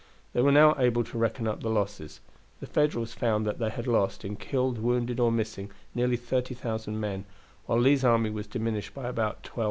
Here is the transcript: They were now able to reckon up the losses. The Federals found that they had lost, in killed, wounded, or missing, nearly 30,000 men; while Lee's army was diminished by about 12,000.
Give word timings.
They 0.33 0.41
were 0.41 0.51
now 0.51 0.73
able 0.79 1.03
to 1.03 1.17
reckon 1.19 1.47
up 1.47 1.61
the 1.61 1.69
losses. 1.69 2.21
The 2.59 2.65
Federals 2.65 3.13
found 3.13 3.45
that 3.45 3.59
they 3.59 3.69
had 3.69 3.85
lost, 3.85 4.25
in 4.25 4.35
killed, 4.35 4.79
wounded, 4.79 5.19
or 5.19 5.31
missing, 5.31 5.69
nearly 5.93 6.17
30,000 6.17 6.99
men; 6.99 7.25
while 7.67 7.79
Lee's 7.79 8.03
army 8.03 8.31
was 8.31 8.47
diminished 8.47 8.95
by 8.95 9.07
about 9.07 9.43
12,000. 9.43 9.59